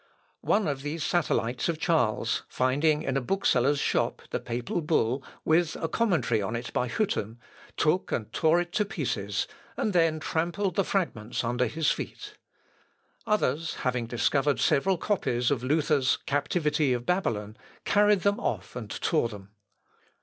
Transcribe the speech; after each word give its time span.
One 0.41 0.67
of 0.67 0.81
these 0.81 1.03
satellites 1.05 1.69
of 1.69 1.77
Charles, 1.77 2.41
finding 2.47 3.03
in 3.03 3.15
a 3.15 3.21
bookseller's 3.21 3.77
shop 3.77 4.23
the 4.31 4.39
papal 4.39 4.81
bull, 4.81 5.23
with 5.45 5.75
a 5.75 5.87
commentary 5.87 6.41
on 6.41 6.55
it 6.55 6.73
by 6.73 6.89
Hütten, 6.89 7.37
took 7.77 8.11
and 8.11 8.33
tore 8.33 8.59
it 8.59 8.71
to 8.71 8.83
pieces, 8.83 9.45
and 9.77 9.93
then 9.93 10.19
trampled 10.19 10.73
the 10.75 10.83
fragments 10.83 11.43
under 11.43 11.67
his 11.67 11.91
feet. 11.91 12.33
Others, 13.27 13.75
having 13.81 14.07
discovered 14.07 14.59
several 14.59 14.97
copies 14.97 15.51
of 15.51 15.61
Luther's 15.63 16.17
'Captivity 16.25 16.93
of 16.93 17.05
Babylon,' 17.05 17.55
carried 17.85 18.21
them 18.21 18.39
off 18.39 18.75
and 18.75 18.89
tore 18.89 19.29
them. 19.29 19.51